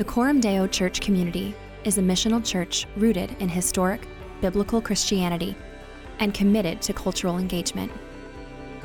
[0.00, 4.08] The Coram Deo Church community is a missional church rooted in historic,
[4.40, 5.54] biblical Christianity
[6.20, 7.92] and committed to cultural engagement.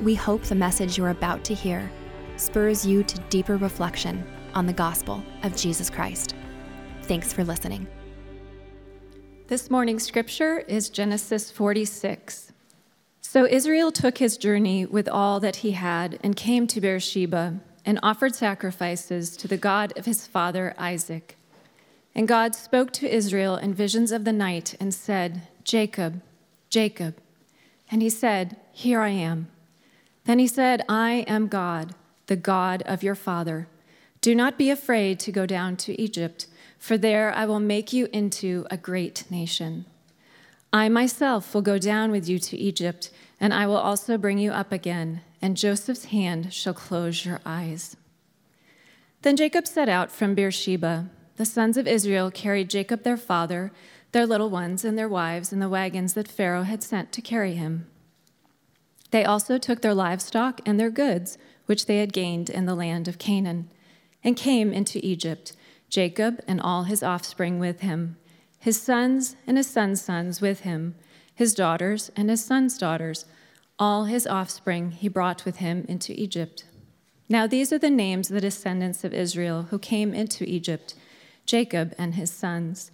[0.01, 1.89] We hope the message you're about to hear
[2.36, 6.35] spurs you to deeper reflection on the gospel of Jesus Christ.
[7.03, 7.87] Thanks for listening.
[9.47, 12.51] This morning's scripture is Genesis 46.
[13.21, 17.99] So Israel took his journey with all that he had and came to Beersheba and
[18.02, 21.38] offered sacrifices to the God of his father Isaac.
[22.16, 26.21] And God spoke to Israel in visions of the night and said, Jacob,
[26.70, 27.17] Jacob.
[27.91, 29.49] And he said, Here I am.
[30.23, 31.93] Then he said, I am God,
[32.27, 33.67] the God of your father.
[34.21, 36.48] Do not be afraid to go down to Egypt,
[36.79, 39.85] for there I will make you into a great nation.
[40.73, 44.52] I myself will go down with you to Egypt, and I will also bring you
[44.52, 47.95] up again, and Joseph's hand shall close your eyes.
[49.22, 51.12] Then Jacob set out from Beersheba.
[51.35, 53.71] The sons of Israel carried Jacob their father,
[54.12, 57.54] their little ones, and their wives in the wagons that Pharaoh had sent to carry
[57.54, 57.85] him.
[59.12, 61.37] They also took their livestock and their goods,
[61.68, 63.70] which they had gained in the land of Canaan,
[64.24, 65.54] and came into Egypt,
[65.92, 68.18] Jacob and all his offspring with him,
[68.58, 70.96] his sons and his sons' sons with him,
[71.36, 73.26] his daughters and his sons' daughters,
[73.78, 76.66] all his offspring he brought with him into Egypt.
[77.28, 80.95] Now these are the names of the descendants of Israel who came into Egypt
[81.45, 82.92] Jacob and his sons.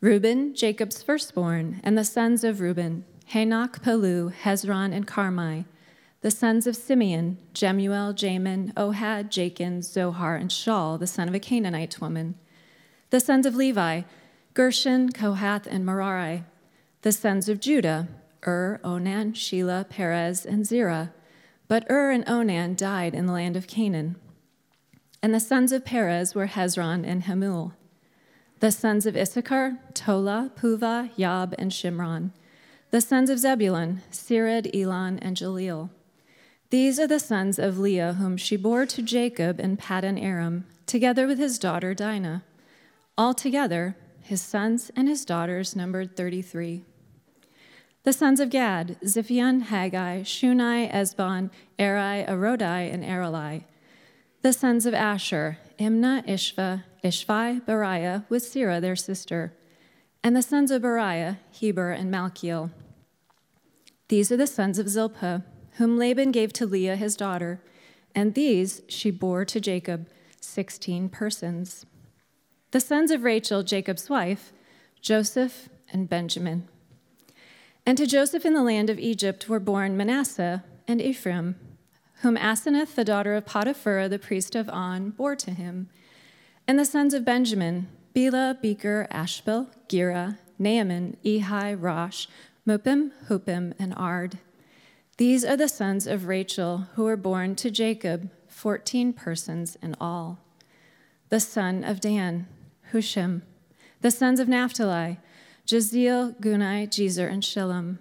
[0.00, 5.64] Reuben, Jacob's firstborn, and the sons of Reuben, Hanoch, Pallu, Hezron, and Carmi.
[6.20, 11.38] The sons of Simeon, Jemuel, Jamin, Ohad, Jachin, Zohar, and Shaul, the son of a
[11.38, 12.34] Canaanite woman.
[13.10, 14.02] The sons of Levi,
[14.54, 16.44] Gershon, Kohath, and Merari.
[17.02, 18.08] The sons of Judah,
[18.46, 21.12] Ur, Onan, Shelah, Perez, and Zerah.
[21.68, 24.16] But Ur and Onan died in the land of Canaan.
[25.22, 27.72] And the sons of Perez were Hezron and Hamul.
[28.60, 32.30] The sons of Issachar, Tola, Puvah, Yob, and Shimron.
[32.90, 35.90] The sons of Zebulun, Sered, Elon, and Jaleel.
[36.70, 41.26] These are the sons of Leah, whom she bore to Jacob in Paddan Aram, together
[41.26, 42.44] with his daughter Dinah.
[43.18, 46.84] Altogether, his sons and his daughters numbered 33.
[48.06, 53.64] The sons of Gad, Ziphion, Haggai, Shunai, Ezbon, Eri, Arodi, and Areli.
[54.42, 59.54] The sons of Asher, Imnah, Ishva, Ishvi, Beriah, with Serah their sister
[60.22, 62.70] and the sons of Beriah, Heber, and Malchiel.
[64.06, 65.42] These are the sons of Zilpah,
[65.78, 67.60] whom Laban gave to Leah his daughter,
[68.14, 70.08] and these she bore to Jacob,
[70.40, 71.86] sixteen persons.
[72.70, 74.52] The sons of Rachel, Jacob's wife,
[75.00, 76.68] Joseph and Benjamin.
[77.88, 81.54] And to Joseph in the land of Egypt were born Manasseh and Ephraim,
[82.22, 85.88] whom Asenath, the daughter of Potiphera, the priest of On, bore to him.
[86.66, 92.26] And the sons of Benjamin, Bela, Becher, Ashbel, Gera, Naaman, Ehi, Rosh,
[92.66, 94.38] Muppim, Huppim, and Ard.
[95.16, 100.40] These are the sons of Rachel who were born to Jacob, fourteen persons in all.
[101.28, 102.48] The son of Dan,
[102.92, 103.42] Hushim.
[104.00, 105.20] The sons of Naphtali,
[105.66, 107.98] Jahzeel, Guni, Jezer, and Shillem.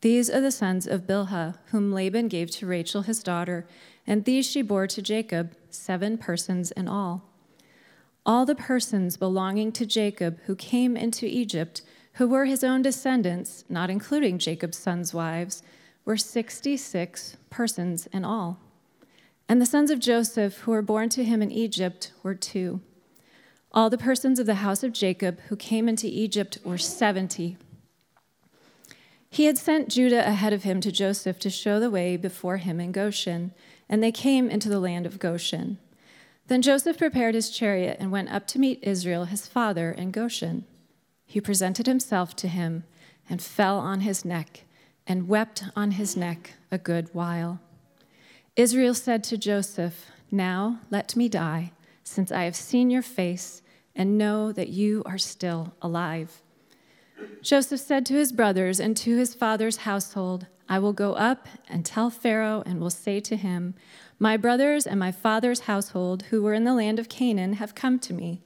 [0.00, 3.68] These are the sons of Bilhah, whom Laban gave to Rachel his daughter,
[4.04, 7.22] and these she bore to Jacob, seven persons in all.
[8.26, 11.82] All the persons belonging to Jacob who came into Egypt,
[12.14, 15.62] who were his own descendants, not including Jacob's sons' wives,
[16.04, 18.58] were 66 persons in all.
[19.48, 22.80] And the sons of Joseph who were born to him in Egypt were two.
[23.74, 27.56] All the persons of the house of Jacob who came into Egypt were 70.
[29.28, 32.78] He had sent Judah ahead of him to Joseph to show the way before him
[32.78, 33.52] in Goshen,
[33.88, 35.78] and they came into the land of Goshen.
[36.46, 40.66] Then Joseph prepared his chariot and went up to meet Israel, his father, in Goshen.
[41.26, 42.84] He presented himself to him
[43.28, 44.66] and fell on his neck
[45.04, 47.58] and wept on his neck a good while.
[48.54, 51.72] Israel said to Joseph, Now let me die,
[52.04, 53.62] since I have seen your face
[53.94, 56.42] and know that you are still alive.
[57.42, 61.84] Joseph said to his brothers and to his father's household, I will go up and
[61.84, 63.74] tell Pharaoh and will say to him,
[64.18, 67.98] my brothers and my father's household, who were in the land of Canaan, have come
[68.00, 68.42] to me.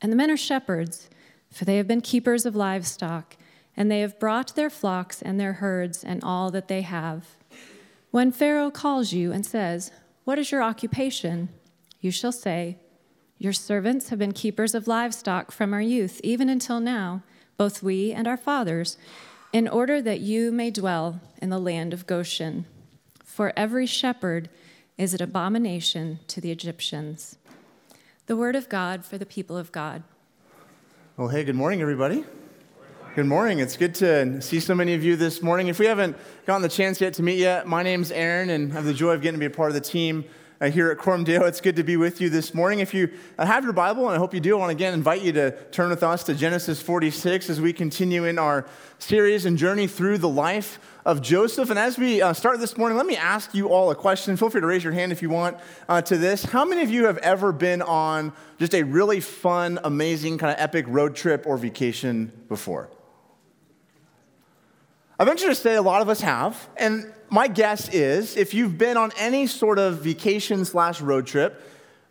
[0.00, 1.08] And the men are shepherds,
[1.50, 3.36] for they have been keepers of livestock,
[3.76, 7.36] and they have brought their flocks and their herds and all that they have.
[8.10, 9.90] When Pharaoh calls you and says,
[10.24, 11.50] What is your occupation?
[12.00, 12.76] you shall say,
[13.44, 17.22] Your servants have been keepers of livestock from our youth, even until now,
[17.58, 18.96] both we and our fathers,
[19.52, 22.64] in order that you may dwell in the land of Goshen.
[23.22, 24.48] For every shepherd,
[24.96, 27.36] is an abomination to the Egyptians.
[28.28, 30.04] The word of God for the people of God.
[31.18, 32.24] Well, hey, good morning, everybody.
[33.14, 33.58] Good morning.
[33.58, 35.68] It's good to see so many of you this morning.
[35.68, 38.76] If we haven't gotten the chance yet to meet yet, my name's Aaron, and I
[38.76, 40.24] have the joy of getting to be a part of the team
[40.72, 41.44] here at Coram Deo.
[41.44, 42.80] It's good to be with you this morning.
[42.80, 44.94] If you uh, have your Bible, and I hope you do, I want to again
[44.94, 48.66] invite you to turn with us to Genesis 46 as we continue in our
[48.98, 51.70] series and journey through the life of Joseph.
[51.70, 54.36] And as we uh, start this morning, let me ask you all a question.
[54.36, 55.56] Feel free to raise your hand if you want
[55.88, 56.44] uh, to this.
[56.44, 60.60] How many of you have ever been on just a really fun, amazing, kind of
[60.60, 62.90] epic road trip or vacation before?
[65.18, 66.68] I venture to say a lot of us have.
[66.76, 71.60] And my guess is if you've been on any sort of vacation slash road trip,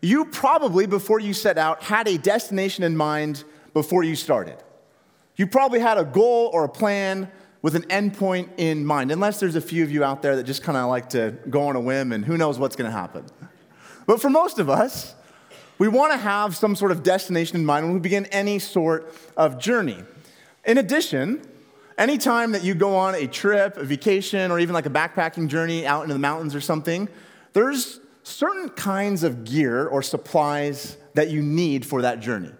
[0.01, 3.43] you probably, before you set out, had a destination in mind
[3.73, 4.57] before you started.
[5.35, 7.31] You probably had a goal or a plan
[7.61, 10.61] with an endpoint in mind, unless there's a few of you out there that just
[10.61, 13.25] kind of like to go on a whim and who knows what's going to happen.
[14.05, 15.15] But for most of us,
[15.77, 19.13] we want to have some sort of destination in mind when we begin any sort
[19.37, 20.03] of journey.
[20.65, 21.41] In addition,
[21.97, 25.85] anytime that you go on a trip, a vacation, or even like a backpacking journey
[25.85, 27.07] out into the mountains or something,
[27.53, 32.51] there's certain kinds of gear or supplies that you need for that journey.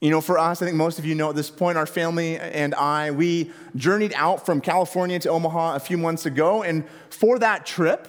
[0.00, 2.38] You know, for us, I think most of you know at this point, our family
[2.38, 6.62] and I, we journeyed out from California to Omaha a few months ago.
[6.62, 8.08] And for that trip,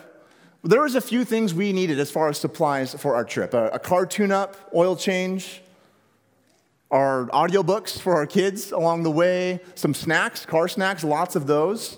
[0.64, 3.70] there was a few things we needed as far as supplies for our trip a,
[3.70, 5.62] a car tune up, oil change,
[6.92, 11.98] our audiobooks for our kids along the way, some snacks, car snacks, lots of those.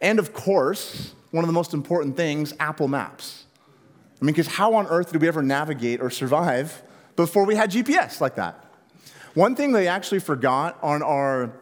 [0.00, 3.44] And of course, one of the most important things, Apple Maps.
[4.20, 6.82] I mean, because how on earth did we ever navigate or survive
[7.16, 8.62] before we had GPS like that?
[9.34, 11.52] One thing they actually forgot on our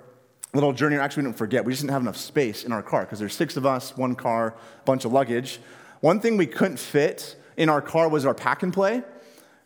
[0.53, 2.83] little journey, or actually we didn't forget, we just didn't have enough space in our
[2.83, 4.55] car because there's six of us, one car,
[4.85, 5.61] bunch of luggage.
[6.01, 9.03] One thing we couldn't fit in our car was our pack and play.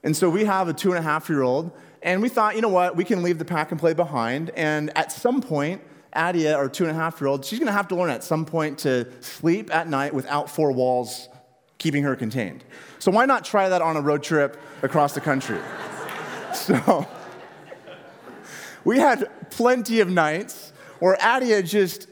[0.02, 1.72] And so we have a two and a half year old,
[2.02, 4.50] and we thought, you know what, we can leave the pack and play behind.
[4.50, 7.88] And at some point, Adia, our two and a half year old, she's gonna have
[7.88, 11.28] to learn at some point to sleep at night without four walls
[11.78, 12.64] keeping her contained.
[12.98, 15.60] So why not try that on a road trip across the country?
[16.54, 17.06] so
[18.84, 22.08] we had plenty of nights where Adia just,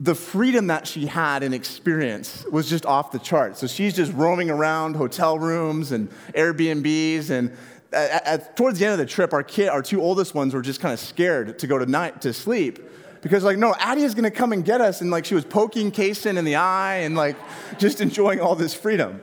[0.00, 3.60] the freedom that she had and experience was just off the charts.
[3.60, 7.30] So she's just roaming around hotel rooms and Airbnbs.
[7.30, 7.56] And
[7.94, 10.62] at, at, towards the end of the trip, our kid, our two oldest ones were
[10.62, 12.80] just kind of scared to go to night to sleep
[13.22, 15.90] because like no addie is gonna come and get us and like she was poking
[15.90, 17.36] Kason in the eye and like
[17.78, 19.22] just enjoying all this freedom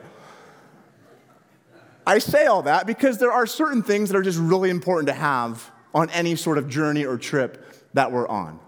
[2.04, 5.14] i say all that because there are certain things that are just really important to
[5.14, 7.64] have on any sort of journey or trip
[7.94, 8.58] that we're on.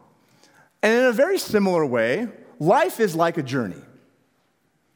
[0.83, 2.29] And in a very similar way,
[2.59, 3.81] life is like a journey.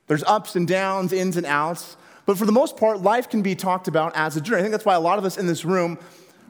[0.06, 1.96] There's ups and downs, ins and outs,
[2.28, 4.58] but for the most part, life can be talked about as a journey.
[4.58, 5.98] I think that's why a lot of us in this room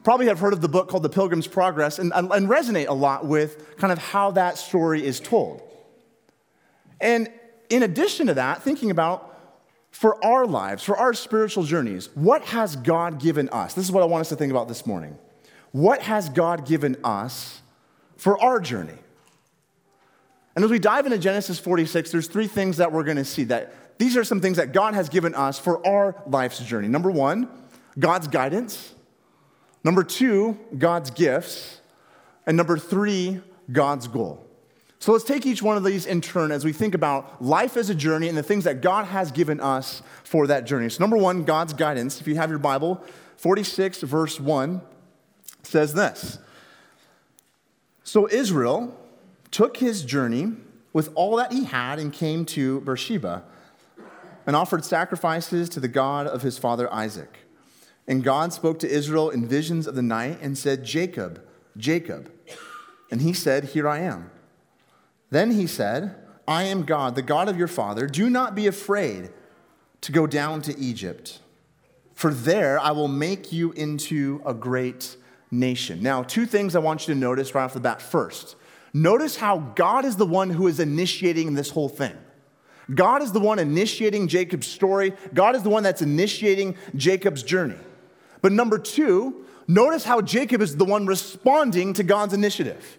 [0.03, 3.25] probably have heard of the book called The Pilgrim's Progress and, and, resonate a lot
[3.25, 5.61] with kind of how that story is told.
[6.99, 7.31] And
[7.69, 9.39] in addition to that, thinking about
[9.89, 13.73] for our lives, for our spiritual journeys, what has God given us?
[13.73, 15.17] This is what I want us to think about this morning
[15.71, 17.61] what has God given us
[18.17, 18.97] for our journey?
[20.57, 23.45] And as we dive into Genesis 46, there's three things that we're going to see
[23.45, 26.87] that these are some things that God has given us for our life's journey.
[26.87, 27.49] Number one,
[27.99, 28.93] God's guidance.
[29.83, 31.81] Number two, God's gifts.
[32.47, 33.41] And number three,
[33.71, 34.45] God's goal.
[34.99, 37.89] So let's take each one of these in turn as we think about life as
[37.89, 40.89] a journey and the things that God has given us for that journey.
[40.89, 42.19] So, number one, God's guidance.
[42.19, 43.03] If you have your Bible,
[43.37, 44.81] 46, verse 1
[45.63, 46.39] says this
[48.03, 48.97] So Israel
[49.51, 50.53] took his journey
[50.91, 53.43] with all that he had and came to Beersheba
[54.49, 57.37] and offered sacrifices to the God of his father Isaac.
[58.07, 61.45] And God spoke to Israel in visions of the night and said, Jacob,
[61.77, 62.31] Jacob.
[63.11, 64.31] And he said, Here I am.
[65.29, 66.15] Then he said,
[66.47, 68.07] I am God, the God of your father.
[68.07, 69.29] Do not be afraid
[70.01, 71.37] to go down to Egypt,
[72.15, 75.15] for there I will make you into a great
[75.51, 76.01] nation.
[76.01, 78.01] Now, two things I want you to notice right off the bat.
[78.01, 78.55] First,
[78.95, 82.17] notice how God is the one who is initiating this whole thing.
[82.93, 87.77] God is the one initiating Jacob's story, God is the one that's initiating Jacob's journey.
[88.41, 92.97] But number two, notice how Jacob is the one responding to God's initiative.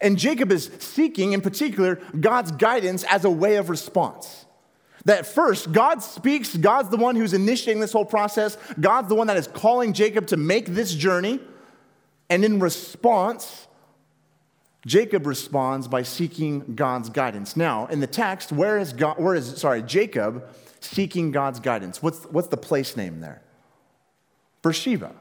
[0.00, 4.44] And Jacob is seeking, in particular, God's guidance as a way of response.
[5.06, 9.28] That first, God speaks, God's the one who's initiating this whole process, God's the one
[9.28, 11.40] that is calling Jacob to make this journey.
[12.28, 13.65] And in response,
[14.86, 17.56] Jacob responds by seeking God's guidance.
[17.56, 20.48] Now, in the text, where is God, where is, sorry, Jacob
[20.80, 22.00] seeking God's guidance?
[22.00, 23.42] What's, what's the place name there?
[24.62, 25.12] Beersheba.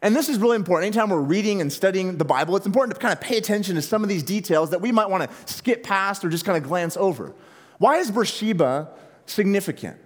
[0.00, 0.86] And this is really important.
[0.86, 3.82] Anytime we're reading and studying the Bible, it's important to kind of pay attention to
[3.82, 6.62] some of these details that we might want to skip past or just kind of
[6.62, 7.34] glance over.
[7.78, 8.90] Why is Beersheba
[9.26, 9.98] significant?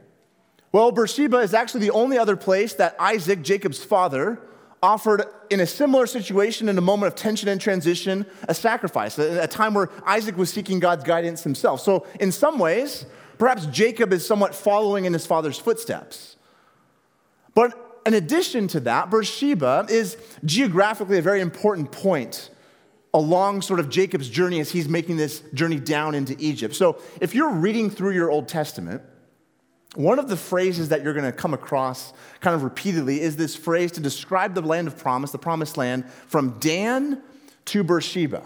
[0.73, 4.41] Well, Beersheba is actually the only other place that Isaac, Jacob's father,
[4.83, 9.47] offered in a similar situation in a moment of tension and transition a sacrifice, a,
[9.47, 11.81] time where Isaac was seeking God's guidance himself.
[11.81, 13.07] So, in some ways,
[13.39, 16.37] perhaps Jacob is somewhat following in his father's footsteps.
[17.55, 22.51] But in addition to that, Beersheba is geographically a very important point
[23.15, 26.75] along sort of Jacob's journey as he's making this journey down into Egypt.
[26.75, 29.03] So, if you're reading through your Old Testament,
[29.95, 33.55] one of the phrases that you're going to come across kind of repeatedly is this
[33.55, 37.21] phrase to describe the land of promise, the promised land, from Dan
[37.67, 38.43] to Beersheba.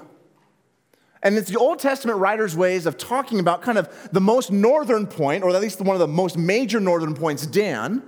[1.23, 5.07] And it's the Old Testament writers' ways of talking about kind of the most northern
[5.07, 8.03] point, or at least one of the most major northern points, Dan,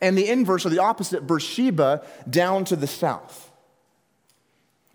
[0.00, 3.43] and the inverse or the opposite, Beersheba, down to the south.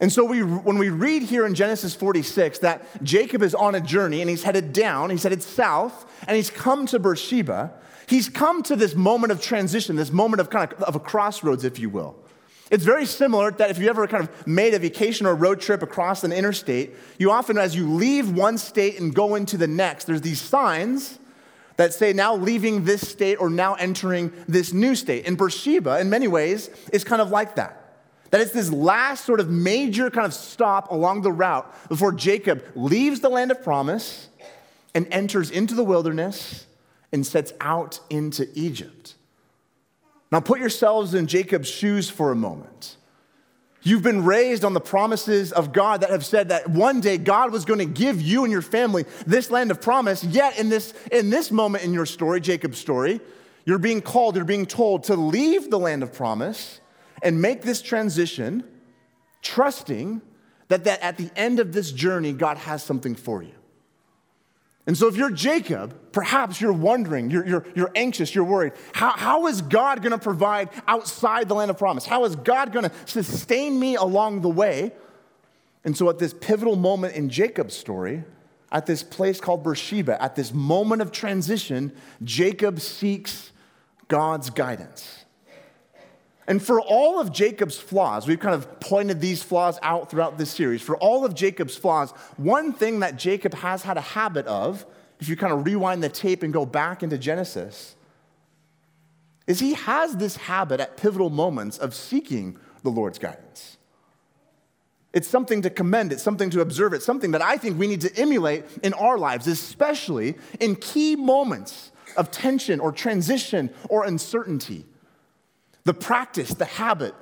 [0.02, 3.82] And so we, when we read here in Genesis 46 that Jacob is on a
[3.82, 7.74] journey and he's headed down, he's headed south, and he's come to Beersheba,
[8.08, 11.66] he's come to this moment of transition, this moment of kind of, of a crossroads,
[11.66, 12.16] if you will.
[12.72, 15.82] It's very similar that if you ever kind of made a vacation or road trip
[15.82, 20.06] across an interstate, you often, as you leave one state and go into the next,
[20.06, 21.18] there's these signs
[21.78, 25.26] that say now leaving this state or now entering this new state.
[25.26, 27.79] And Beersheba, in many ways, is kind of like that.
[28.32, 32.64] That it's this last sort of major kind of stop along the route before Jacob
[32.76, 34.30] leaves the land of promise
[34.94, 36.66] and enters into the wilderness
[37.12, 39.16] and sets out into Egypt.
[40.32, 42.98] Now, put yourselves in Jacob's shoes for a moment.
[43.82, 47.52] You've been raised on the promises of God that have said that one day God
[47.52, 50.24] was going to give you and your family this land of promise.
[50.24, 53.22] Yet, in this, in this moment in your story, Jacob's story,
[53.66, 56.82] you're being called, you're being told to leave the land of promise
[57.22, 58.64] and make this transition,
[59.42, 60.22] trusting
[60.70, 63.54] that, that at the end of this journey, God has something for you.
[64.88, 68.74] And so, if you're Jacob, perhaps you're wondering, you're, you're, you're anxious, you're worried.
[68.94, 72.08] How, how is God going to provide outside the land of promise?
[72.08, 74.92] How is God going to sustain me along the way?
[75.84, 78.24] And so, at this pivotal moment in Jacob's story,
[78.72, 81.92] at this place called Beersheba, at this moment of transition,
[82.24, 83.52] Jacob seeks
[84.08, 85.26] God's guidance.
[86.50, 90.50] And for all of Jacob's flaws, we've kind of pointed these flaws out throughout this
[90.50, 90.82] series.
[90.82, 94.84] For all of Jacob's flaws, one thing that Jacob has had a habit of,
[95.20, 97.96] if you kind of rewind the tape and go back into Genesis,
[99.46, 103.78] is he has this habit at pivotal moments of seeking the Lord's guidance.
[105.14, 108.02] It's something to commend, it's something to observe, it's something that I think we need
[108.02, 114.86] to emulate in our lives, especially in key moments of tension or transition or uncertainty
[115.90, 117.16] the practice, the habit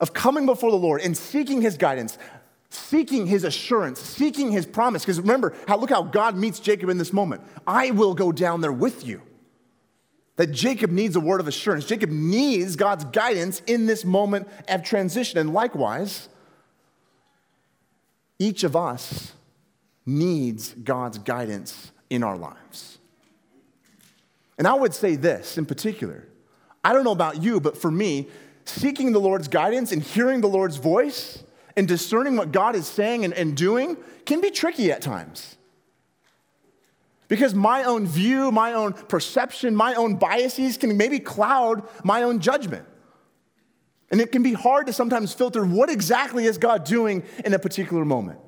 [0.00, 2.16] of coming before the Lord and seeking his guidance,
[2.70, 5.02] seeking his assurance, seeking his promise.
[5.02, 7.42] Because remember, how, look how God meets Jacob in this moment.
[7.66, 9.20] I will go down there with you.
[10.36, 11.84] That Jacob needs a word of assurance.
[11.84, 15.38] Jacob needs God's guidance in this moment of transition.
[15.38, 16.30] And likewise,
[18.38, 19.34] each of us
[20.06, 22.96] needs God's guidance in our lives.
[24.56, 26.27] And I would say this in particular
[26.84, 28.28] I don't know about you, but for me,
[28.64, 31.42] seeking the Lord's guidance and hearing the Lord's voice
[31.76, 35.56] and discerning what God is saying and, and doing can be tricky at times.
[37.28, 42.40] Because my own view, my own perception, my own biases can maybe cloud my own
[42.40, 42.86] judgment.
[44.10, 47.58] And it can be hard to sometimes filter what exactly is God doing in a
[47.58, 48.38] particular moment.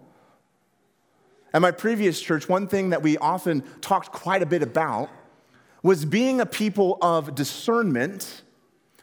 [1.52, 5.10] At my previous church, one thing that we often talked quite a bit about
[5.82, 8.42] was being a people of discernment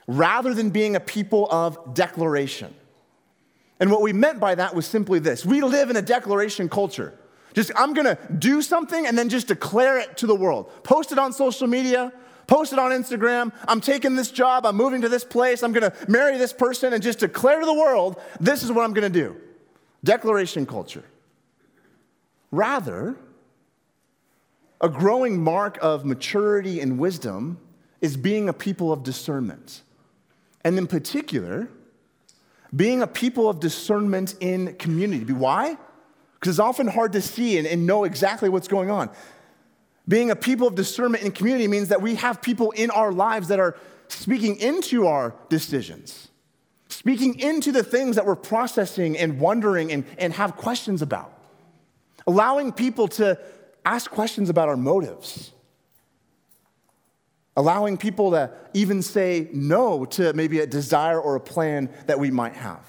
[0.08, 2.74] rather than being a people of declaration.
[3.80, 7.18] And what we meant by that was simply this we live in a declaration culture.
[7.54, 10.70] Just, I'm gonna do something and then just declare it to the world.
[10.84, 12.14] Post it on social media,
[12.46, 13.52] post it on Instagram.
[13.68, 17.02] I'm taking this job, I'm moving to this place, I'm gonna marry this person, and
[17.02, 19.36] just declare to the world, this is what I'm gonna do.
[20.04, 21.04] Declaration culture.
[22.52, 23.18] Rather,
[24.82, 27.60] a growing mark of maturity and wisdom
[28.02, 29.82] is being a people of discernment.
[30.64, 31.70] And in particular,
[32.76, 35.34] being a people of discernment in community.
[35.34, 35.78] Why?
[36.36, 39.10] Because it's often hard to see and, and know exactly what's going on.
[40.08, 43.48] Being a people of discernment in community means that we have people in our lives
[43.48, 43.76] that are
[44.08, 46.30] speaking into our decisions,
[46.88, 51.34] speaking into the things that we're processing and wondering and, and have questions about,
[52.26, 53.38] allowing people to
[53.88, 55.54] ask questions about our motives,
[57.56, 62.30] allowing people to even say no to maybe a desire or a plan that we
[62.30, 62.84] might have.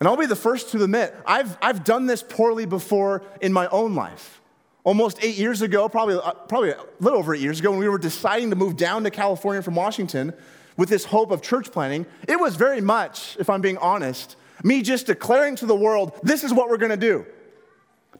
[0.00, 3.68] And I'll be the first to admit, I've, I've done this poorly before in my
[3.68, 4.40] own life.
[4.82, 7.88] Almost eight years ago, probably, uh, probably a little over eight years ago, when we
[7.88, 10.32] were deciding to move down to California from Washington
[10.76, 14.82] with this hope of church planting, it was very much, if I'm being honest, me
[14.82, 17.24] just declaring to the world, this is what we're gonna do.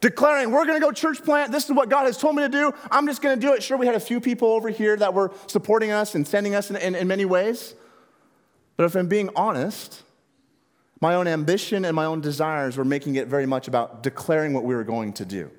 [0.01, 2.73] Declaring, we're gonna go church plant, this is what God has told me to do,
[2.89, 3.61] I'm just gonna do it.
[3.61, 6.71] Sure, we had a few people over here that were supporting us and sending us
[6.71, 7.75] in, in, in many ways.
[8.77, 10.01] But if I'm being honest,
[10.99, 14.63] my own ambition and my own desires were making it very much about declaring what
[14.63, 15.51] we were going to do.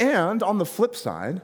[0.00, 1.40] And on the flip side,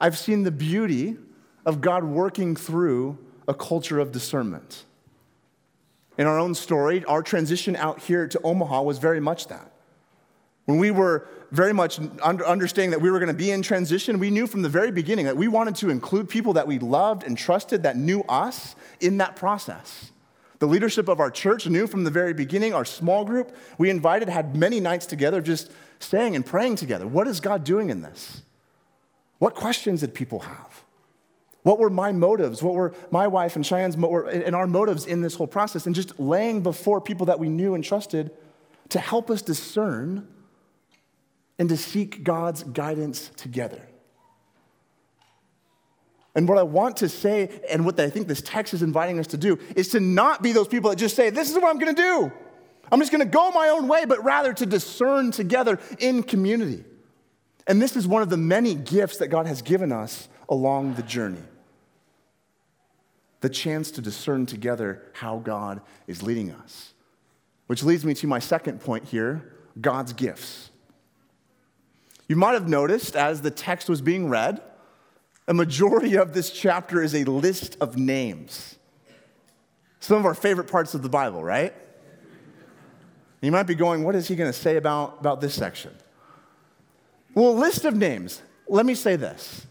[0.00, 1.16] I've seen the beauty
[1.64, 4.84] of God working through a culture of discernment.
[6.18, 9.72] In our own story, our transition out here to Omaha was very much that.
[10.66, 14.30] When we were very much understanding that we were going to be in transition, we
[14.30, 17.38] knew from the very beginning that we wanted to include people that we loved and
[17.38, 20.10] trusted that knew us in that process.
[20.58, 24.28] The leadership of our church knew from the very beginning, our small group we invited
[24.28, 25.70] had many nights together just
[26.00, 27.06] staying and praying together.
[27.06, 28.42] What is God doing in this?
[29.38, 30.82] What questions did people have?
[31.62, 32.62] What were my motives?
[32.62, 35.86] What were my wife and Cheyenne's and our motives in this whole process?
[35.86, 38.30] And just laying before people that we knew and trusted
[38.88, 40.26] to help us discern
[41.58, 43.80] and to seek God's guidance together.
[46.34, 49.26] And what I want to say, and what I think this text is inviting us
[49.28, 51.78] to do, is to not be those people that just say, This is what I'm
[51.78, 52.30] gonna do.
[52.92, 56.84] I'm just gonna go my own way, but rather to discern together in community.
[57.66, 61.02] And this is one of the many gifts that God has given us along the
[61.02, 61.42] journey
[63.40, 66.94] the chance to discern together how God is leading us.
[67.66, 70.70] Which leads me to my second point here God's gifts.
[72.28, 74.60] You might have noticed as the text was being read,
[75.48, 78.76] a majority of this chapter is a list of names.
[80.00, 81.72] Some of our favorite parts of the Bible, right?
[83.40, 85.94] You might be going, what is he going to say about, about this section?
[87.34, 88.42] Well, list of names.
[88.66, 89.66] Let me say this.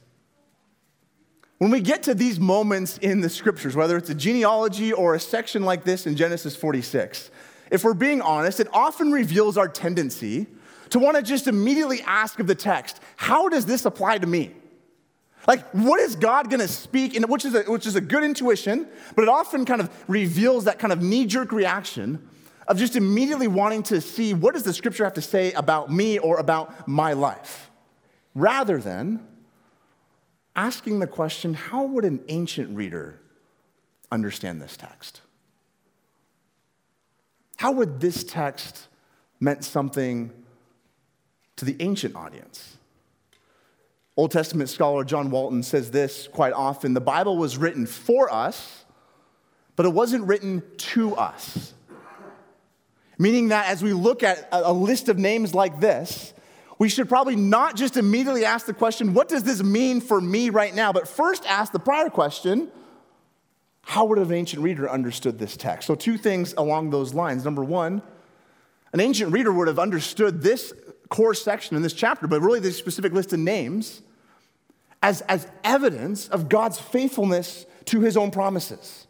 [1.57, 5.19] When we get to these moments in the scriptures, whether it's a genealogy or a
[5.19, 7.31] section like this in Genesis 46,
[7.71, 10.47] if we're being honest, it often reveals our tendency
[10.89, 14.51] to want to just immediately ask of the text, how does this apply to me?
[15.47, 18.23] Like, what is God going to speak, in, which, is a, which is a good
[18.23, 22.27] intuition, but it often kind of reveals that kind of knee jerk reaction
[22.67, 26.17] of just immediately wanting to see what does the scripture have to say about me
[26.17, 27.69] or about my life,
[28.33, 29.25] rather than
[30.55, 33.19] asking the question how would an ancient reader
[34.11, 35.21] understand this text?
[37.57, 38.87] How would this text
[39.39, 40.31] meant something
[41.57, 42.77] to the ancient audience?
[44.17, 48.85] Old Testament scholar John Walton says this quite often the Bible was written for us,
[49.75, 51.73] but it wasn't written to us.
[53.17, 56.33] Meaning that as we look at a list of names like this,
[56.77, 60.49] we should probably not just immediately ask the question, what does this mean for me
[60.49, 60.91] right now?
[60.91, 62.69] But first ask the prior question,
[63.81, 65.87] how would an ancient reader understood this text?
[65.87, 67.45] So, two things along those lines.
[67.45, 68.01] Number one,
[68.91, 70.73] an ancient reader would have understood this
[71.09, 74.01] core section in this chapter, but really this specific list of names,
[75.03, 79.07] as, as evidence of God's faithfulness to his own promises.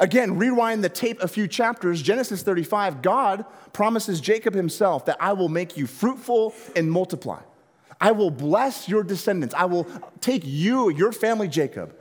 [0.00, 2.02] Again, rewind the tape a few chapters.
[2.02, 7.40] Genesis 35, God promises Jacob himself that I will make you fruitful and multiply.
[8.00, 9.54] I will bless your descendants.
[9.54, 9.86] I will
[10.20, 11.94] take you, your family, Jacob,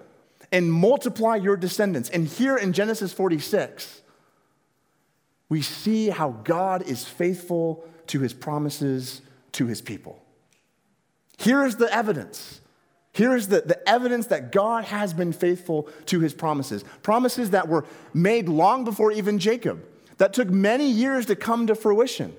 [0.52, 2.10] and multiply your descendants.
[2.10, 4.02] And here in Genesis 46,
[5.50, 9.22] we see how God is faithful to his promises
[9.54, 10.24] to his people.
[11.38, 12.62] Here is the evidence
[13.14, 16.84] Here's the, the evidence that God has been faithful to his promises.
[17.04, 19.86] Promises that were made long before even Jacob,
[20.18, 22.36] that took many years to come to fruition.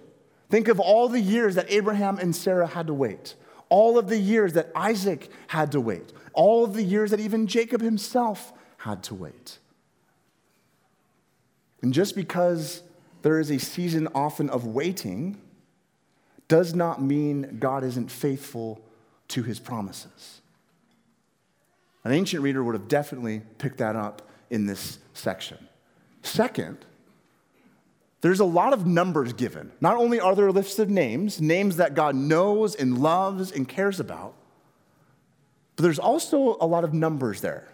[0.51, 3.37] Think of all the years that Abraham and Sarah had to wait,
[3.69, 7.47] all of the years that Isaac had to wait, all of the years that even
[7.47, 9.59] Jacob himself had to wait.
[11.83, 12.83] And just because
[13.23, 15.41] there is a season often of waiting
[16.49, 18.81] does not mean God isn't faithful
[19.29, 20.41] to his promises.
[22.05, 25.59] An ancient reader would have definitely picked that up in this section.
[26.23, 26.79] Second,
[28.21, 29.73] there's a lot of numbers given.
[29.81, 34.01] Not only are there lists of names, names that God knows and loves and cares
[34.01, 34.35] about,
[35.77, 37.69] but there's also a lot of numbers there.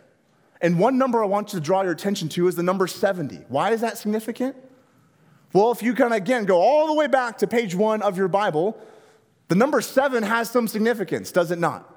[0.60, 3.36] And one number I want you to draw your attention to is the number 70.
[3.48, 4.56] Why is that significant?
[5.52, 8.16] Well, if you kind of again go all the way back to page one of
[8.16, 8.78] your Bible,
[9.48, 11.92] the number seven has some significance, does it not?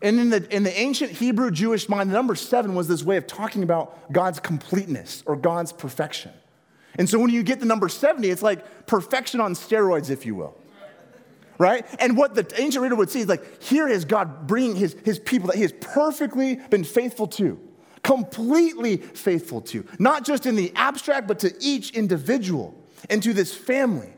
[0.00, 3.16] And in the, in the ancient Hebrew Jewish mind, the number seven was this way
[3.16, 6.32] of talking about God's completeness or God's perfection.
[6.96, 10.34] And so when you get the number 70, it's like perfection on steroids, if you
[10.34, 10.56] will.
[11.56, 11.86] Right?
[12.00, 15.18] And what the ancient reader would see is like, here is God bringing his, his
[15.18, 17.60] people that he has perfectly been faithful to,
[18.04, 22.72] completely faithful to, not just in the abstract, but to each individual
[23.10, 24.10] and to this family.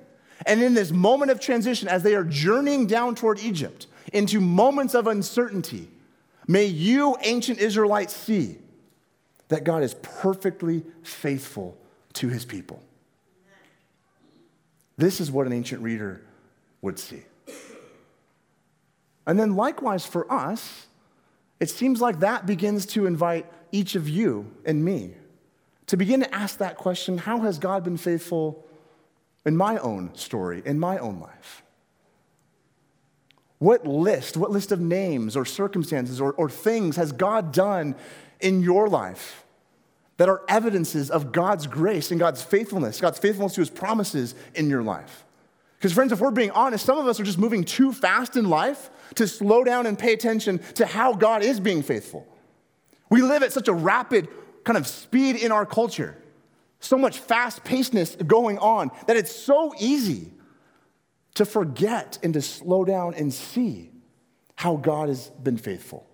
[0.44, 4.94] And in this moment of transition, as they are journeying down toward Egypt into moments
[4.94, 5.88] of uncertainty,
[6.46, 8.58] may you, ancient Israelites, see
[9.48, 11.78] that God is perfectly faithful
[12.14, 12.82] to his people.
[14.98, 16.22] This is what an ancient reader
[16.82, 17.22] would see.
[19.26, 20.86] And then, likewise, for us,
[21.60, 25.12] it seems like that begins to invite each of you and me
[25.86, 28.66] to begin to ask that question how has God been faithful
[29.44, 31.62] in my own story, in my own life?
[33.58, 37.94] What list, what list of names or circumstances or, or things has God done
[38.40, 39.44] in your life
[40.16, 44.70] that are evidences of God's grace and God's faithfulness, God's faithfulness to his promises in
[44.70, 45.24] your life.
[45.78, 48.48] Because, friends, if we're being honest, some of us are just moving too fast in
[48.48, 52.26] life to slow down and pay attention to how God is being faithful.
[53.10, 54.28] We live at such a rapid
[54.64, 56.16] kind of speed in our culture,
[56.80, 60.32] so much fast pacedness going on, that it's so easy
[61.34, 63.90] to forget and to slow down and see
[64.56, 66.06] how God has been faithful.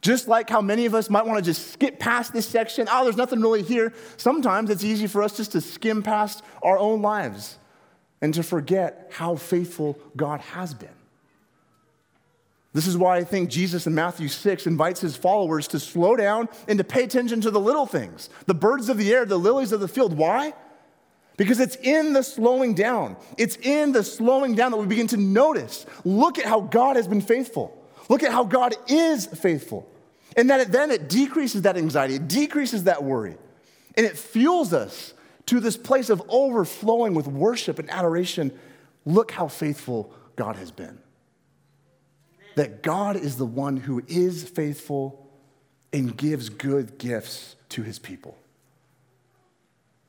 [0.00, 3.04] Just like how many of us might want to just skip past this section, oh,
[3.04, 3.92] there's nothing really here.
[4.16, 7.58] Sometimes it's easy for us just to skim past our own lives
[8.22, 10.95] and to forget how faithful God has been.
[12.76, 16.46] This is why I think Jesus in Matthew 6 invites his followers to slow down
[16.68, 19.72] and to pay attention to the little things, the birds of the air, the lilies
[19.72, 20.12] of the field.
[20.12, 20.52] Why?
[21.38, 23.16] Because it's in the slowing down.
[23.38, 25.86] It's in the slowing down that we begin to notice.
[26.04, 27.82] Look at how God has been faithful.
[28.10, 29.90] Look at how God is faithful.
[30.36, 33.38] And that it, then it decreases that anxiety, it decreases that worry,
[33.96, 35.14] and it fuels us
[35.46, 38.52] to this place of overflowing with worship and adoration.
[39.06, 40.98] Look how faithful God has been.
[42.56, 45.26] That God is the one who is faithful
[45.92, 48.36] and gives good gifts to his people.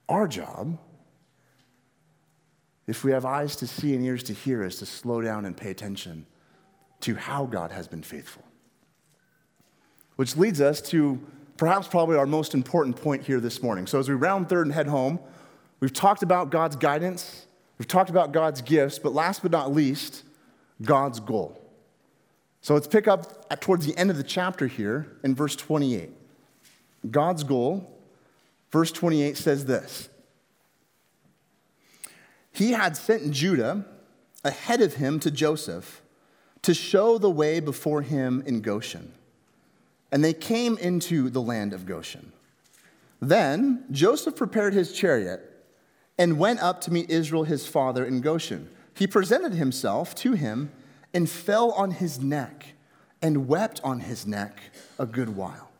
[0.09, 0.77] Our job,
[2.87, 5.55] if we have eyes to see and ears to hear, is to slow down and
[5.55, 6.25] pay attention
[7.01, 8.43] to how God has been faithful.
[10.15, 11.19] Which leads us to
[11.57, 13.87] perhaps probably our most important point here this morning.
[13.87, 15.19] So, as we round third and head home,
[15.79, 20.23] we've talked about God's guidance, we've talked about God's gifts, but last but not least,
[20.81, 21.59] God's goal.
[22.67, 26.09] So, let's pick up towards the end of the chapter here in verse 28.
[27.09, 27.97] God's goal,
[28.73, 30.09] verse 28 says this
[32.51, 33.85] He had sent Judah
[34.43, 36.01] ahead of him to Joseph
[36.63, 39.13] to show the way before him in Goshen
[40.11, 42.33] and they came into the land of Goshen.
[43.21, 45.39] Then Joseph prepared his chariot
[46.17, 48.67] and went up to meet Israel his father in Goshen.
[48.93, 50.69] He presented himself to him
[51.13, 52.73] and fell on his neck
[53.21, 54.59] and wept on his neck
[54.99, 55.71] a good while.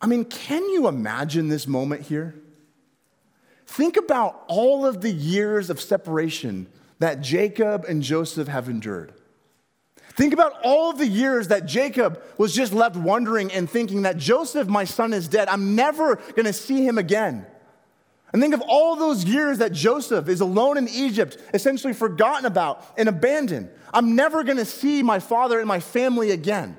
[0.00, 2.34] I mean, can you imagine this moment here?
[3.66, 6.66] Think about all of the years of separation
[6.98, 9.12] that Jacob and Joseph have endured.
[10.14, 14.18] Think about all of the years that Jacob was just left wondering and thinking that
[14.18, 15.48] Joseph, my son, is dead.
[15.48, 17.46] I'm never going to see him again.
[18.32, 22.84] And think of all those years that Joseph is alone in Egypt, essentially forgotten about
[22.96, 23.68] and abandoned.
[23.92, 26.78] I'm never to see my father and my family again.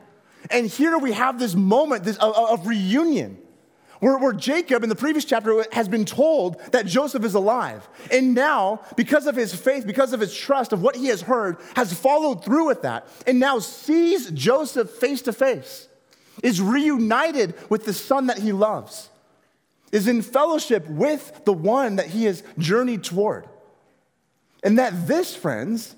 [0.49, 3.37] And here we have this moment this, of, of reunion
[4.03, 7.87] where, where Jacob in the previous chapter has been told that Joseph is alive.
[8.11, 11.57] And now, because of his faith, because of his trust of what he has heard,
[11.75, 15.87] has followed through with that, and now sees Joseph face to face,
[16.41, 19.09] is reunited with the son that he loves,
[19.93, 23.47] is in fellowship with the one that he has journeyed toward.
[24.63, 25.95] And that this, friends,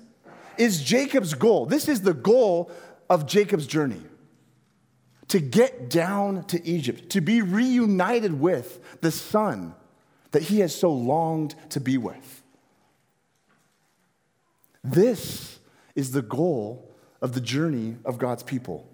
[0.58, 1.64] is Jacob's goal.
[1.64, 2.70] This is the goal
[3.08, 4.02] of Jacob's journey
[5.28, 9.74] to get down to Egypt, to be reunited with the son
[10.32, 12.42] that he has so longed to be with.
[14.84, 15.58] This
[15.94, 18.86] is the goal of the journey of God's people.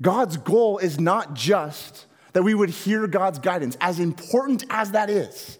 [0.00, 5.08] God's goal is not just that we would hear God's guidance, as important as that
[5.08, 5.58] is.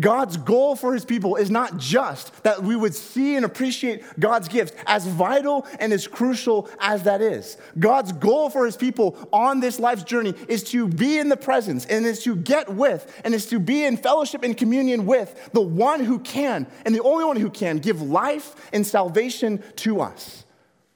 [0.00, 4.48] God's goal for his people is not just that we would see and appreciate God's
[4.48, 7.58] gifts, as vital and as crucial as that is.
[7.78, 11.84] God's goal for his people on this life's journey is to be in the presence
[11.84, 15.60] and is to get with and is to be in fellowship and communion with the
[15.60, 20.46] one who can and the only one who can give life and salvation to us.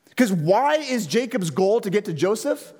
[0.08, 2.72] Because why is Jacob's goal to get to Joseph?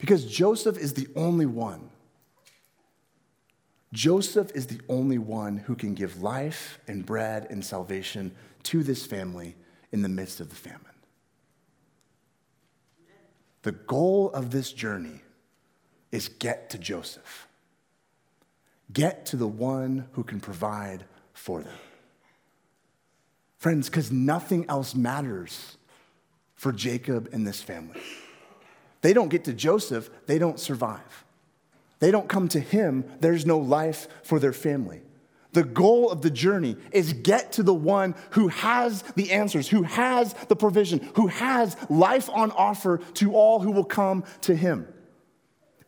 [0.00, 1.90] Because Joseph is the only one.
[3.92, 8.32] Joseph is the only one who can give life and bread and salvation
[8.62, 9.56] to this family
[9.92, 10.80] in the midst of the famine.
[13.62, 15.20] The goal of this journey
[16.10, 17.46] is get to Joseph.
[18.92, 21.78] Get to the one who can provide for them.
[23.58, 25.76] Friends, because nothing else matters
[26.54, 28.00] for Jacob and this family.
[29.02, 31.24] They don't get to Joseph, they don't survive.
[32.00, 35.02] They don't come to him, there's no life for their family.
[35.52, 39.82] The goal of the journey is get to the one who has the answers, who
[39.82, 44.86] has the provision, who has life on offer to all who will come to him.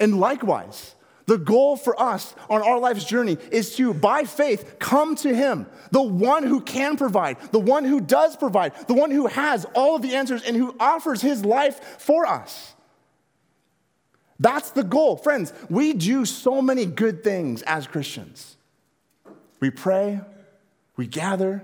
[0.00, 0.96] And likewise,
[1.26, 5.66] the goal for us on our life's journey is to, by faith, come to Him,
[5.90, 9.96] the one who can provide, the one who does provide, the one who has all
[9.96, 12.71] of the answers and who offers His life for us.
[14.40, 15.16] That's the goal.
[15.16, 18.56] Friends, we do so many good things as Christians.
[19.60, 20.20] We pray,
[20.96, 21.62] we gather,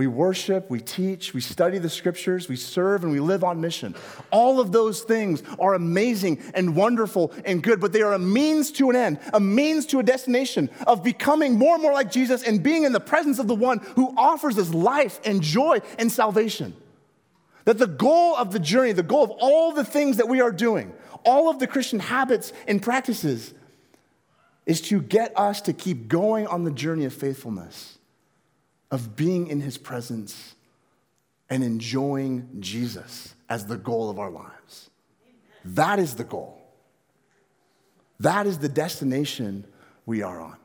[0.00, 3.94] we worship, we teach, we study the scriptures, we serve, and we live on mission.
[4.30, 8.72] All of those things are amazing and wonderful and good, but they are a means
[8.72, 12.42] to an end, a means to a destination of becoming more and more like Jesus
[12.42, 16.10] and being in the presence of the one who offers us life and joy and
[16.10, 16.74] salvation.
[17.66, 20.50] That the goal of the journey, the goal of all the things that we are
[20.50, 23.54] doing, all of the Christian habits and practices,
[24.66, 27.98] is to get us to keep going on the journey of faithfulness
[28.90, 30.54] of being in his presence
[31.48, 34.90] and enjoying Jesus as the goal of our lives.
[35.64, 36.56] That is the goal.
[38.20, 39.66] That is the destination
[40.06, 40.56] we are on.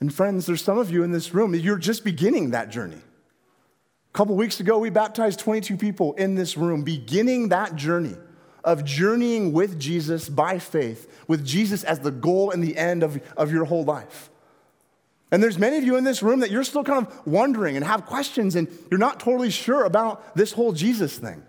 [0.00, 2.96] And friends, there's some of you in this room, you're just beginning that journey.
[2.96, 8.16] A couple weeks ago, we baptized 22 people in this room, beginning that journey
[8.64, 13.22] of journeying with Jesus by faith, with Jesus as the goal and the end of,
[13.36, 14.30] of your whole life.
[15.30, 17.84] And there's many of you in this room that you're still kind of wondering and
[17.84, 21.42] have questions and you're not totally sure about this whole Jesus thing.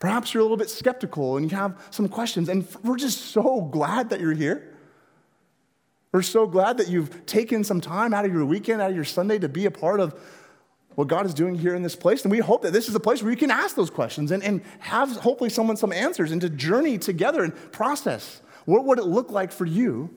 [0.00, 3.60] Perhaps you're a little bit skeptical and you have some questions, and we're just so
[3.60, 4.74] glad that you're here.
[6.12, 9.04] We're so glad that you've taken some time out of your weekend, out of your
[9.04, 10.18] Sunday to be a part of
[10.98, 12.24] what God is doing here in this place.
[12.24, 14.42] And we hope that this is a place where you can ask those questions and,
[14.42, 19.04] and have hopefully someone some answers and to journey together and process what would it
[19.04, 20.10] look like for you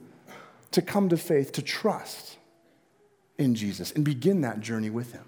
[0.72, 2.36] to come to faith, to trust
[3.38, 5.22] in Jesus and begin that journey with Him.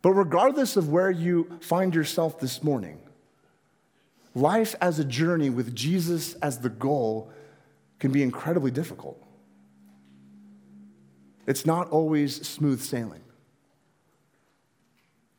[0.00, 3.00] But regardless of where you find yourself this morning,
[4.32, 7.32] life as a journey with Jesus as the goal
[7.98, 9.25] can be incredibly difficult.
[11.46, 13.22] It's not always smooth sailing.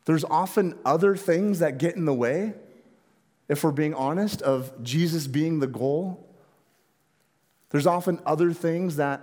[0.06, 2.54] There's often other things that get in the way,
[3.50, 6.28] if we're being honest, of Jesus being the goal
[7.70, 9.22] there's often other things that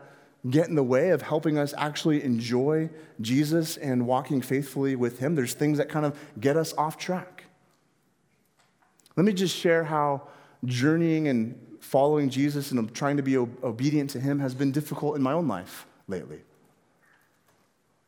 [0.48, 5.34] get in the way of helping us actually enjoy Jesus and walking faithfully with Him.
[5.34, 7.44] There's things that kind of get us off track.
[9.16, 10.28] Let me just share how
[10.64, 15.22] journeying and following Jesus and trying to be obedient to Him has been difficult in
[15.22, 16.40] my own life lately.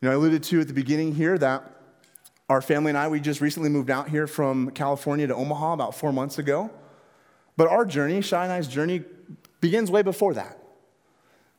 [0.01, 1.71] You know, I alluded to at the beginning here that
[2.51, 5.95] our family and I, we just recently moved out here from California to Omaha about
[5.95, 6.71] four months ago.
[7.57, 9.05] But our journey, Shai and I's journey,
[9.61, 10.59] begins way before that.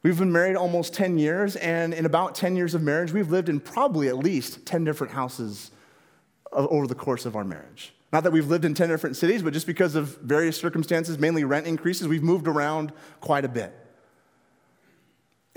[0.04, 3.50] We've been married almost 10 years, and in about 10 years of marriage, we've lived
[3.50, 5.72] in probably at least 10 different houses
[6.52, 7.94] over the course of our marriage.
[8.14, 11.44] Not that we've lived in 10 different cities, but just because of various circumstances, mainly
[11.44, 13.74] rent increases, we've moved around quite a bit.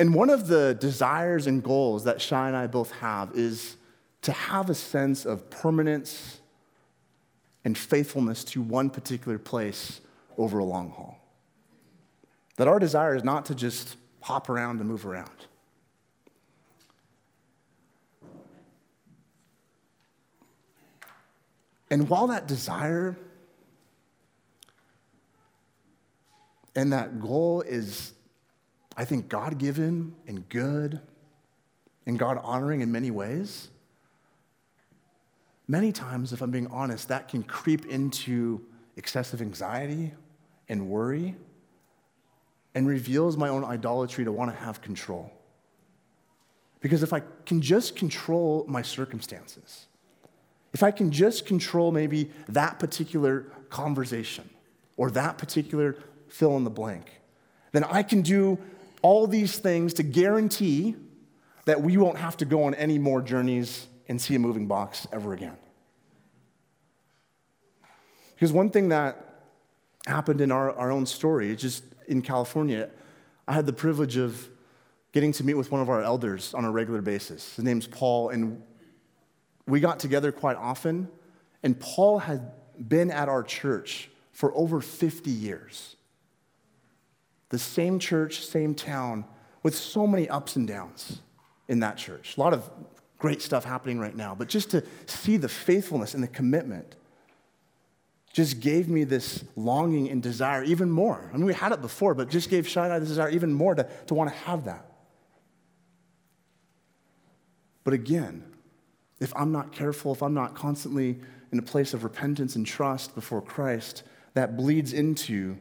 [0.00, 3.76] And one of the desires and goals that Shai and I both have is
[4.22, 6.40] to have a sense of permanence
[7.66, 10.00] and faithfulness to one particular place
[10.38, 11.18] over a long haul.
[12.56, 15.28] That our desire is not to just hop around and move around.
[21.90, 23.18] And while that desire
[26.74, 28.14] and that goal is,
[29.00, 31.00] I think, God given and good
[32.04, 33.70] and God honoring in many ways,
[35.66, 38.60] many times, if I'm being honest, that can creep into
[38.98, 40.12] excessive anxiety
[40.68, 41.34] and worry
[42.74, 45.32] and reveals my own idolatry to want to have control.
[46.80, 49.86] Because if I can just control my circumstances,
[50.74, 54.50] if I can just control maybe that particular conversation
[54.98, 55.96] or that particular
[56.28, 57.06] fill in the blank,
[57.72, 58.58] then I can do
[59.02, 60.96] all these things to guarantee
[61.64, 65.06] that we won't have to go on any more journeys and see a moving box
[65.12, 65.56] ever again.
[68.34, 69.44] Because one thing that
[70.06, 72.90] happened in our, our own story, just in California,
[73.46, 74.48] I had the privilege of
[75.12, 77.56] getting to meet with one of our elders on a regular basis.
[77.56, 78.62] His name's Paul, and
[79.66, 81.08] we got together quite often.
[81.62, 82.52] And Paul had
[82.88, 85.96] been at our church for over 50 years.
[87.50, 89.24] The same church, same town,
[89.62, 91.20] with so many ups and downs
[91.68, 92.36] in that church.
[92.36, 92.68] A lot of
[93.18, 96.96] great stuff happening right now, but just to see the faithfulness and the commitment
[98.32, 101.30] just gave me this longing and desire even more.
[101.32, 103.88] I mean, we had it before, but just gave Shai this desire even more to,
[104.06, 104.86] to want to have that.
[107.82, 108.44] But again,
[109.18, 111.18] if I'm not careful, if I'm not constantly
[111.52, 115.58] in a place of repentance and trust before Christ, that bleeds into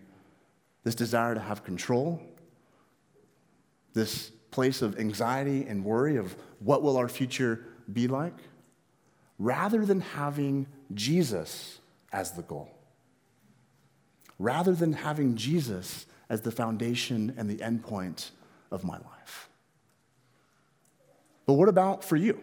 [0.84, 2.22] this desire to have control,
[3.94, 8.38] this place of anxiety and worry of what will our future be like,
[9.38, 11.80] rather than having Jesus
[12.12, 12.70] as the goal.
[14.38, 18.30] Rather than having Jesus as the foundation and the endpoint
[18.72, 19.50] of my life.
[21.46, 22.40] But what about for you?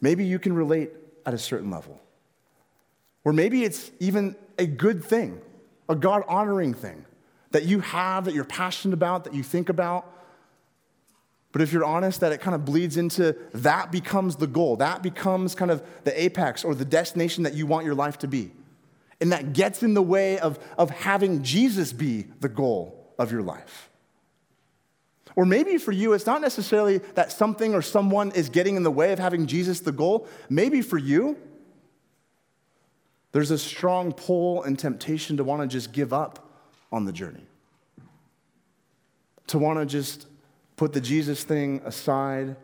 [0.00, 0.90] Maybe you can relate
[1.26, 2.00] at a certain level.
[3.24, 5.40] Or maybe it's even a good thing,
[5.92, 7.04] a God honoring thing
[7.52, 10.10] that you have, that you're passionate about, that you think about.
[11.52, 14.76] But if you're honest, that it kind of bleeds into that becomes the goal.
[14.76, 18.26] That becomes kind of the apex or the destination that you want your life to
[18.26, 18.52] be.
[19.20, 23.42] And that gets in the way of, of having Jesus be the goal of your
[23.42, 23.90] life.
[25.36, 28.90] Or maybe for you, it's not necessarily that something or someone is getting in the
[28.90, 30.26] way of having Jesus the goal.
[30.48, 31.36] Maybe for you,
[33.32, 36.50] there's a strong pull and temptation to want to just give up
[36.92, 37.46] on the journey,
[39.46, 40.26] to want to just
[40.76, 42.56] put the Jesus thing aside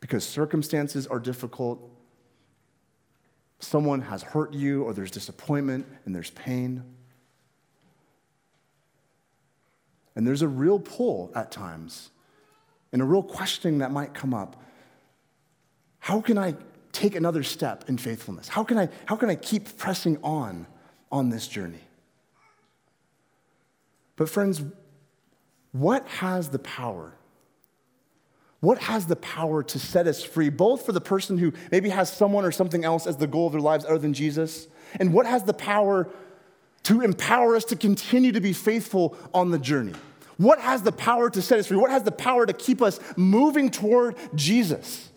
[0.00, 1.90] because circumstances are difficult.
[3.58, 6.84] Someone has hurt you, or there's disappointment and there's pain.
[10.14, 12.10] And there's a real pull at times
[12.92, 14.62] and a real questioning that might come up.
[15.98, 16.54] How can I
[16.98, 18.48] take another step in faithfulness?
[18.48, 20.66] How can I, how can I keep pressing on
[21.12, 21.80] on this journey?
[24.16, 24.62] But, friends,
[25.72, 27.14] what has the power?
[28.60, 32.12] What has the power to set us free, both for the person who maybe has
[32.12, 34.66] someone or something else as the goal of their lives other than Jesus?
[34.98, 36.08] And what has the power
[36.84, 39.94] to empower us to continue to be faithful on the journey?
[40.38, 41.76] What has the power to set us free?
[41.76, 45.07] What has the power to keep us moving toward Jesus?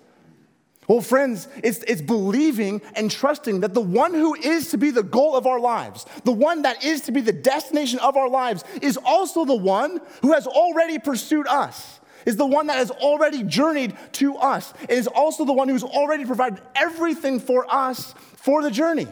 [0.92, 5.04] Well, friends, it's, it's believing and trusting that the one who is to be the
[5.04, 8.66] goal of our lives, the one that is to be the destination of our lives,
[8.82, 13.42] is also the one who has already pursued us, is the one that has already
[13.44, 18.62] journeyed to us, and is also the one who's already provided everything for us for
[18.62, 19.08] the journey.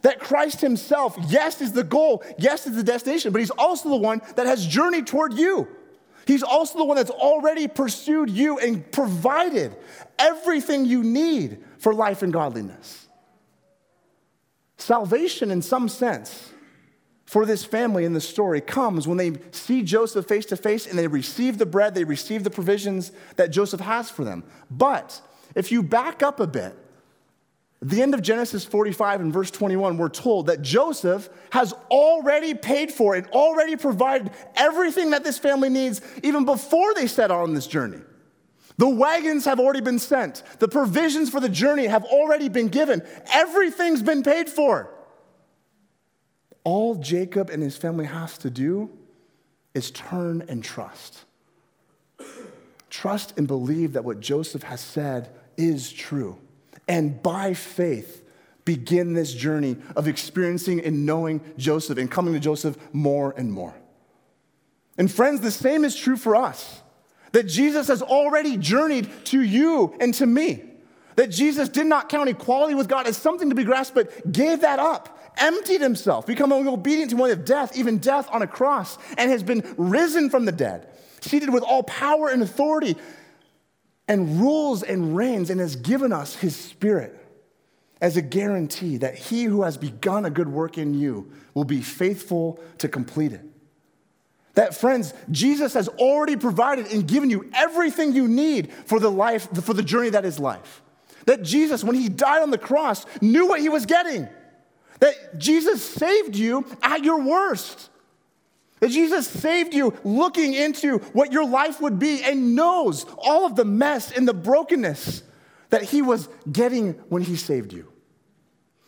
[0.00, 3.94] That Christ Himself, yes, is the goal, yes, is the destination, but He's also the
[3.94, 5.68] one that has journeyed toward you.
[6.26, 9.76] He's also the one that's already pursued you and provided
[10.18, 13.08] everything you need for life and godliness.
[14.76, 16.52] Salvation, in some sense,
[17.24, 20.98] for this family in the story comes when they see Joseph face to face and
[20.98, 24.44] they receive the bread, they receive the provisions that Joseph has for them.
[24.70, 25.20] But
[25.54, 26.76] if you back up a bit,
[27.82, 32.92] the end of Genesis 45 and verse 21, we're told that Joseph has already paid
[32.92, 37.54] for and already provided everything that this family needs even before they set out on
[37.54, 37.98] this journey.
[38.78, 43.02] The wagons have already been sent, the provisions for the journey have already been given,
[43.32, 44.88] everything's been paid for.
[46.62, 48.90] All Jacob and his family has to do
[49.74, 51.24] is turn and trust.
[52.90, 56.38] Trust and believe that what Joseph has said is true
[56.88, 58.22] and by faith
[58.64, 63.74] begin this journey of experiencing and knowing Joseph and coming to Joseph more and more.
[64.98, 66.80] And friends, the same is true for us
[67.32, 70.62] that Jesus has already journeyed to you and to me.
[71.16, 74.60] That Jesus did not count equality with God as something to be grasped, but gave
[74.60, 78.96] that up, emptied himself, becoming obedient to one of death, even death on a cross,
[79.18, 80.88] and has been risen from the dead,
[81.20, 82.96] seated with all power and authority
[84.08, 87.18] and rules and reigns and has given us his spirit
[88.00, 91.80] as a guarantee that he who has begun a good work in you will be
[91.80, 93.42] faithful to complete it.
[94.54, 99.48] That, friends, Jesus has already provided and given you everything you need for the life,
[99.64, 100.82] for the journey that is life.
[101.26, 104.28] That Jesus, when he died on the cross, knew what he was getting.
[104.98, 107.88] That Jesus saved you at your worst.
[108.82, 113.54] That Jesus saved you looking into what your life would be and knows all of
[113.54, 115.22] the mess and the brokenness
[115.70, 117.92] that he was getting when he saved you.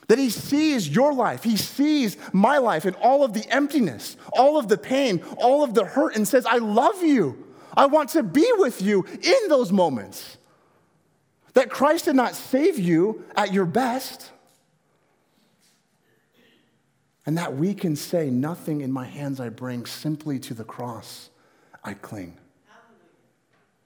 [0.08, 4.58] That he sees your life, he sees my life and all of the emptiness, all
[4.58, 7.46] of the pain, all of the hurt, and says, I love you.
[7.76, 10.38] I want to be with you in those moments.
[11.52, 14.32] That Christ did not save you at your best.
[17.26, 21.30] And that we can say, Nothing in my hands I bring, simply to the cross
[21.82, 22.36] I cling.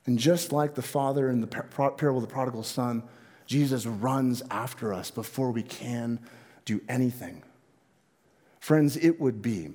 [0.06, 3.02] And just like the father in the parable of the prodigal son,
[3.46, 6.18] Jesus runs after us before we can
[6.64, 7.42] do anything.
[8.60, 9.70] Friends, it would be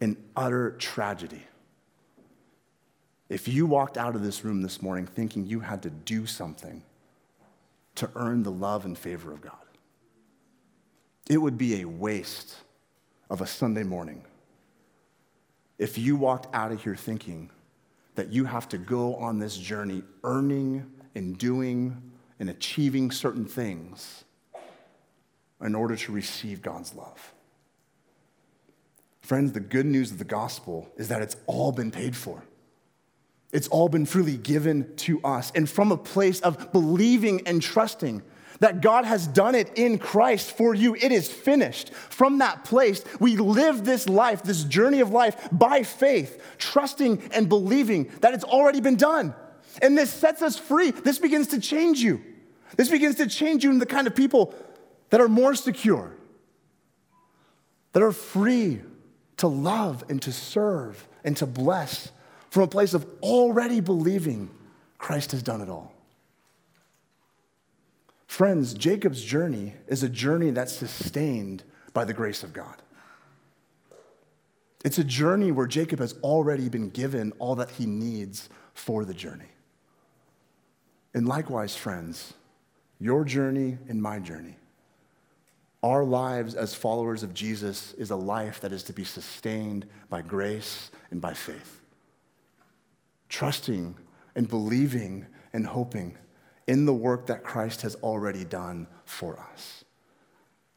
[0.00, 1.42] an utter tragedy
[3.30, 6.82] if you walked out of this room this morning thinking you had to do something
[7.94, 9.54] to earn the love and favor of God.
[11.30, 12.56] It would be a waste
[13.30, 14.24] of a Sunday morning
[15.78, 17.50] if you walked out of here thinking
[18.16, 22.02] that you have to go on this journey earning and doing
[22.40, 24.24] and achieving certain things
[25.60, 27.32] in order to receive God's love.
[29.20, 32.42] Friends, the good news of the gospel is that it's all been paid for.
[33.52, 35.52] It's all been freely given to us.
[35.54, 38.24] And from a place of believing and trusting
[38.60, 41.92] that God has done it in Christ for you, it is finished.
[41.92, 47.48] From that place, we live this life, this journey of life by faith, trusting and
[47.48, 49.34] believing that it's already been done.
[49.80, 50.90] And this sets us free.
[50.90, 52.22] This begins to change you.
[52.76, 54.54] This begins to change you into the kind of people
[55.08, 56.14] that are more secure,
[57.92, 58.80] that are free
[59.38, 62.12] to love and to serve and to bless
[62.50, 64.50] from a place of already believing
[64.98, 65.94] Christ has done it all.
[68.30, 72.76] Friends, Jacob's journey is a journey that's sustained by the grace of God.
[74.84, 79.12] It's a journey where Jacob has already been given all that he needs for the
[79.12, 79.50] journey.
[81.12, 82.34] And likewise, friends,
[83.00, 84.54] your journey and my journey,
[85.82, 90.22] our lives as followers of Jesus is a life that is to be sustained by
[90.22, 91.80] grace and by faith
[93.28, 93.96] trusting
[94.36, 96.16] and believing and hoping
[96.70, 99.84] in the work that Christ has already done for us.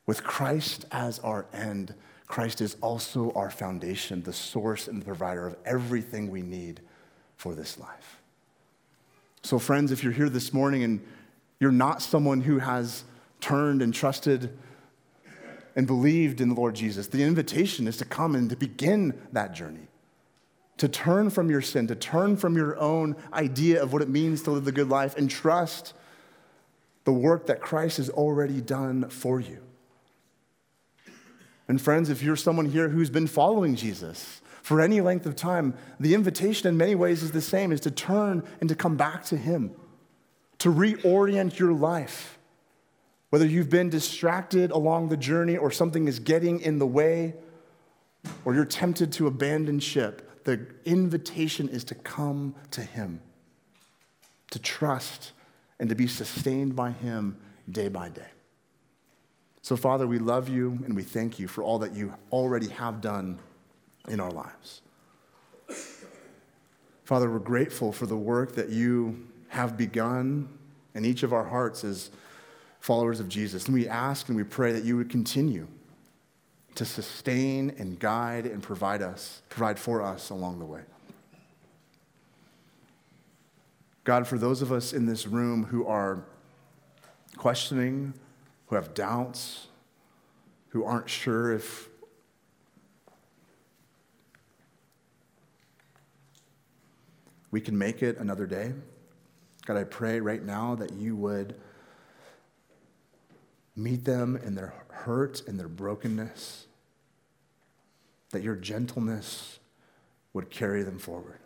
[0.08, 1.94] With Christ as our end,
[2.26, 6.82] Christ is also our foundation, the source and the provider of everything we need
[7.38, 8.20] for this life.
[9.44, 11.00] So, friends, if you're here this morning and
[11.60, 13.04] you're not someone who has
[13.40, 14.50] turned and trusted
[15.76, 19.54] and believed in the Lord Jesus, the invitation is to come and to begin that
[19.54, 19.88] journey
[20.84, 24.42] to turn from your sin, to turn from your own idea of what it means
[24.42, 25.94] to live the good life and trust
[27.06, 29.60] the work that Christ has already done for you.
[31.70, 35.74] And friends, if you're someone here who's been following Jesus for any length of time,
[36.02, 39.24] the invitation in many ways is the same is to turn and to come back
[39.28, 39.72] to him,
[40.58, 42.38] to reorient your life.
[43.30, 47.36] Whether you've been distracted along the journey or something is getting in the way,
[48.44, 53.22] or you're tempted to abandon ship, the invitation is to come to Him,
[54.52, 55.32] to trust,
[55.80, 57.38] and to be sustained by Him
[57.70, 58.28] day by day.
[59.62, 63.00] So, Father, we love you and we thank you for all that you already have
[63.00, 63.40] done
[64.10, 64.82] in our lives.
[67.06, 70.50] Father, we're grateful for the work that you have begun
[70.96, 72.12] in each of our hearts as
[72.80, 73.66] followers of Jesus.
[73.66, 75.68] And we ask and we pray that you would continue
[76.76, 80.82] to sustain and guide and provide us, provide for us along the way.
[84.04, 86.26] God, for those of us in this room who are
[87.38, 88.14] questioning,
[88.68, 89.68] who have doubts,
[90.70, 91.90] who aren't sure if
[97.52, 98.74] we can make it another day,
[99.66, 101.56] God, I pray right now that you would
[103.76, 106.68] meet them in their hurt and their brokenness,
[108.32, 109.60] that your gentleness
[110.34, 111.40] would carry them forward.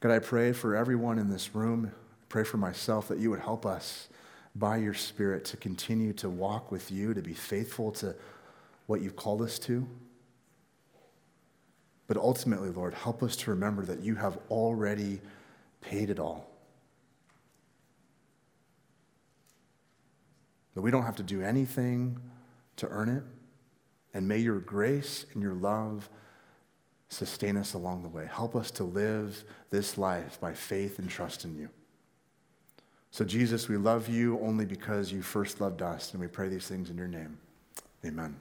[0.00, 1.92] God, I pray for everyone in this room,
[2.28, 4.08] pray for myself that you would help us
[4.54, 8.14] by your Spirit to continue to walk with you, to be faithful to
[8.86, 9.86] what you've called us to.
[12.06, 15.20] But ultimately, Lord, help us to remember that you have already
[15.80, 16.48] paid it all.
[20.76, 22.20] That we don't have to do anything
[22.76, 23.24] to earn it.
[24.12, 26.08] And may your grace and your love
[27.08, 28.28] sustain us along the way.
[28.30, 31.70] Help us to live this life by faith and trust in you.
[33.10, 36.66] So, Jesus, we love you only because you first loved us, and we pray these
[36.68, 37.38] things in your name.
[38.04, 38.36] Amen.